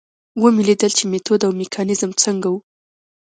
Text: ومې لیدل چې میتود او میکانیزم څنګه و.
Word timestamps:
ومې 0.41 0.61
لیدل 0.67 0.91
چې 0.97 1.03
میتود 1.11 1.41
او 1.47 1.51
میکانیزم 1.61 2.11
څنګه 2.23 2.47
و. 2.53 2.55